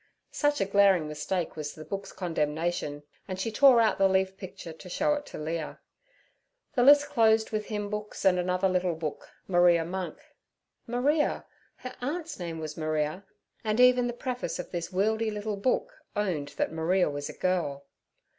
Such 0.31 0.59
a 0.59 0.65
glaring 0.65 1.07
mistake 1.07 1.55
was 1.55 1.75
the 1.75 1.85
book's 1.85 2.11
condemnation, 2.11 3.03
and 3.27 3.39
she 3.39 3.51
tore 3.51 3.79
out 3.79 3.99
the 3.99 4.07
leaf 4.09 4.35
picture 4.35 4.73
to 4.73 4.89
show 4.89 5.13
it 5.13 5.27
to 5.27 5.37
Leah. 5.37 5.79
The 6.73 6.81
list 6.81 7.05
closed 7.07 7.51
with 7.51 7.67
hymn 7.67 7.87
books 7.91 8.25
and 8.25 8.39
another 8.39 8.67
little 8.67 8.95
book—'Maria 8.95 9.85
Monk.' 9.85 10.19
Maria! 10.87 11.45
her 11.75 11.93
aunt's 12.01 12.39
name 12.39 12.57
was 12.57 12.75
Maria, 12.75 13.23
and 13.63 13.79
even 13.79 14.07
the 14.07 14.13
preface 14.13 14.57
of 14.57 14.71
this 14.71 14.91
wieldy 14.91 15.29
little 15.29 15.55
book 15.55 15.93
owned 16.15 16.47
that 16.57 16.73
Maria 16.73 17.07
was 17.07 17.29
a 17.29 17.37
girl. 17.37 17.85